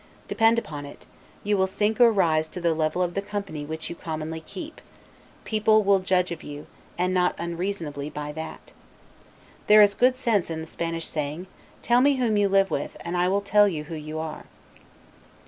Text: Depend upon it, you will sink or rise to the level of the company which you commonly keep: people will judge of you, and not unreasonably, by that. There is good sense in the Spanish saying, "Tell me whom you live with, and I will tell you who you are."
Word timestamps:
Depend 0.27 0.57
upon 0.57 0.87
it, 0.87 1.05
you 1.43 1.55
will 1.55 1.67
sink 1.67 2.01
or 2.01 2.11
rise 2.11 2.47
to 2.47 2.59
the 2.59 2.73
level 2.73 3.03
of 3.03 3.13
the 3.13 3.21
company 3.21 3.65
which 3.67 3.87
you 3.87 3.95
commonly 3.95 4.41
keep: 4.41 4.81
people 5.43 5.83
will 5.83 5.99
judge 5.99 6.31
of 6.31 6.41
you, 6.41 6.65
and 6.97 7.13
not 7.13 7.35
unreasonably, 7.37 8.09
by 8.09 8.31
that. 8.31 8.71
There 9.67 9.83
is 9.83 9.93
good 9.93 10.17
sense 10.17 10.49
in 10.49 10.59
the 10.59 10.65
Spanish 10.65 11.05
saying, 11.05 11.45
"Tell 11.83 12.01
me 12.01 12.15
whom 12.15 12.35
you 12.35 12.49
live 12.49 12.71
with, 12.71 12.97
and 13.01 13.15
I 13.15 13.27
will 13.27 13.41
tell 13.41 13.67
you 13.67 13.83
who 13.83 13.95
you 13.95 14.17
are." 14.17 14.45